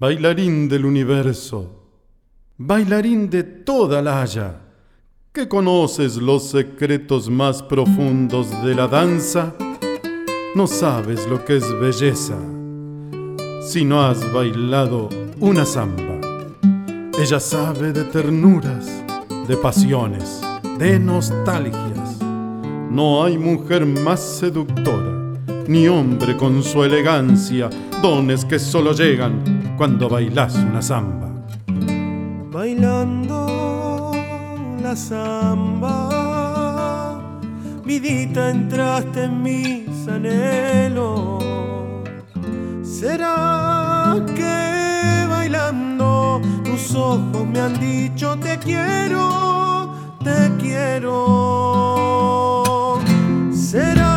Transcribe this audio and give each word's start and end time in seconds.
Bailarín 0.00 0.68
del 0.68 0.84
universo, 0.84 1.88
bailarín 2.56 3.28
de 3.28 3.42
toda 3.42 4.00
la 4.00 4.22
haya, 4.22 4.60
que 5.32 5.48
conoces 5.48 6.18
los 6.18 6.50
secretos 6.50 7.28
más 7.28 7.64
profundos 7.64 8.48
de 8.62 8.76
la 8.76 8.86
danza, 8.86 9.56
no 10.54 10.68
sabes 10.68 11.26
lo 11.26 11.44
que 11.44 11.56
es 11.56 11.80
belleza 11.80 12.38
si 13.60 13.84
no 13.84 14.00
has 14.00 14.32
bailado 14.32 15.08
una 15.40 15.64
samba. 15.64 16.20
Ella 17.20 17.40
sabe 17.40 17.90
de 17.92 18.04
ternuras, 18.04 19.02
de 19.48 19.56
pasiones, 19.56 20.40
de 20.78 21.00
nostalgias. 21.00 22.18
No 22.88 23.24
hay 23.24 23.36
mujer 23.36 23.84
más 23.84 24.20
seductora, 24.20 25.34
ni 25.66 25.88
hombre 25.88 26.36
con 26.36 26.62
su 26.62 26.84
elegancia, 26.84 27.68
dones 28.00 28.44
que 28.44 28.60
solo 28.60 28.92
llegan 28.92 29.57
cuando 29.78 30.08
bailas 30.08 30.56
una 30.56 30.82
samba. 30.82 31.28
Bailando 32.50 34.10
la 34.82 34.96
samba, 34.96 36.00
vidita 37.84 38.50
entraste 38.50 39.24
en 39.24 39.42
mis 39.42 40.08
anhelos. 40.08 41.44
¿Será 42.82 44.16
que 44.34 45.26
bailando 45.30 46.42
tus 46.64 46.96
ojos 46.96 47.46
me 47.46 47.60
han 47.60 47.78
dicho 47.78 48.36
te 48.40 48.58
quiero, 48.58 49.94
te 50.24 50.50
quiero? 50.58 51.14
¿Será 53.52 54.07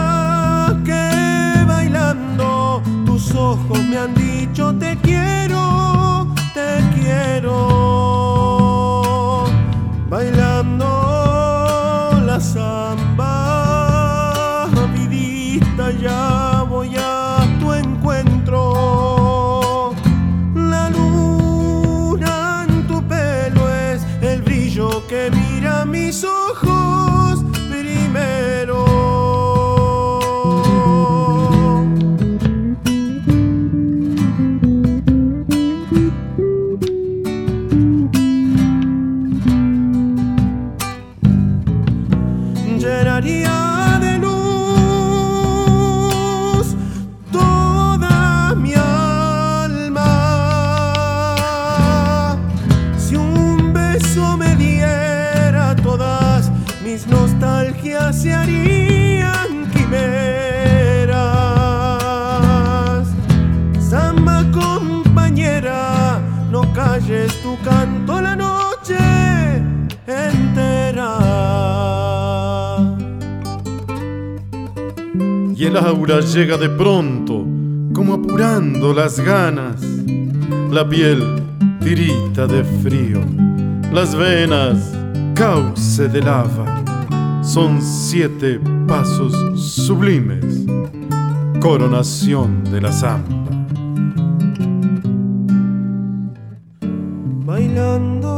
que 25.11 25.29
mira 25.29 25.83
mis 25.83 26.23
ojos 26.23 26.40
mis 57.01 57.07
nostalgias 57.07 58.21
se 58.21 58.33
harían 58.33 59.69
quimeras. 59.71 61.17
Samba 63.79 64.43
compañera, 64.51 66.19
no 66.49 66.61
calles 66.73 67.33
tu 67.41 67.57
canto 67.63 68.21
la 68.21 68.35
noche 68.35 68.97
entera. 70.07 71.17
Y 75.55 75.65
el 75.65 75.77
aura 75.77 76.19
llega 76.21 76.57
de 76.57 76.69
pronto, 76.69 77.45
como 77.93 78.15
apurando 78.15 78.93
las 78.93 79.19
ganas. 79.19 79.81
La 80.71 80.87
piel 80.87 81.43
tirita 81.81 82.47
de 82.47 82.63
frío, 82.63 83.21
las 83.91 84.15
venas 84.15 84.93
cauce 85.35 86.07
de 86.07 86.21
lava. 86.21 86.80
Son 87.41 87.81
siete 87.81 88.59
pasos 88.87 89.33
sublimes, 89.59 90.63
coronación 91.59 92.63
de 92.65 92.81
la 92.81 92.91
samba. 92.91 93.51
Bailando 97.43 98.37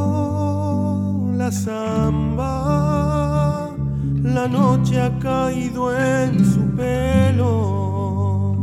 la 1.37 1.51
samba, 1.51 2.55
la 4.23 4.47
noche 4.47 5.01
ha 5.01 5.19
caído 5.19 5.93
en 5.95 6.45
su 6.45 6.61
pelo 6.75 8.55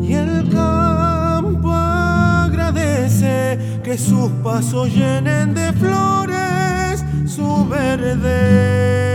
y 0.00 0.14
el 0.14 0.48
campo 0.48 1.72
agradece 1.72 3.58
que 3.82 3.98
sus 3.98 4.30
pasos 4.44 4.94
llenen 4.94 5.54
de 5.54 5.72
flores 5.72 7.04
su 7.26 7.66
verde. 7.68 9.05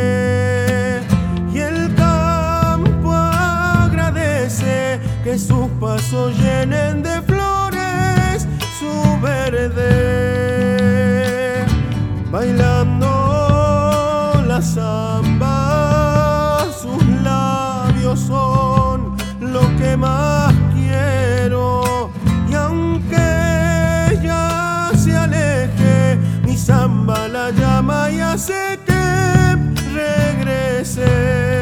Que 5.31 5.39
sus 5.39 5.69
pasos 5.79 6.37
llenen 6.39 7.03
de 7.03 7.21
flores 7.21 8.45
su 8.77 9.17
verde. 9.21 9.85
Bailando 12.29 13.07
la 14.45 14.61
samba, 14.61 16.65
sus 16.81 17.01
labios 17.23 18.19
son 18.19 19.15
lo 19.39 19.61
que 19.77 19.95
más 19.95 20.53
quiero. 20.73 22.09
Y 22.49 22.55
aunque 22.55 24.09
ella 24.11 24.91
se 24.97 25.15
aleje, 25.15 26.19
mi 26.43 26.57
samba 26.57 27.29
la 27.29 27.51
llama 27.51 28.11
y 28.11 28.19
hace 28.19 28.77
que 28.85 29.55
regrese. 29.93 31.60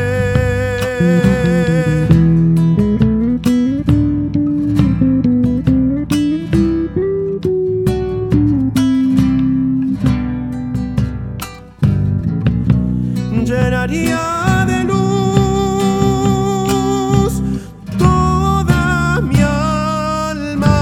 De 13.87 14.83
luz 14.83 15.41
toda 17.97 19.21
mi 19.21 19.39
alma. 19.41 20.75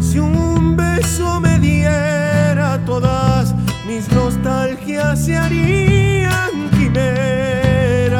Si 0.00 0.18
un 0.18 0.74
beso 0.74 1.38
me 1.38 1.58
diera 1.58 2.82
todas 2.86 3.54
mis 3.86 4.10
nostalgias 4.10 5.22
se 5.22 5.36
harían 5.36 6.70
quimeras. 6.70 8.16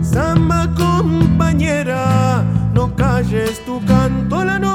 Samba 0.00 0.66
compañera, 0.74 2.42
no 2.72 2.96
calles 2.96 3.62
tu 3.66 3.84
canto 3.84 4.42
la 4.44 4.58
noche 4.58 4.65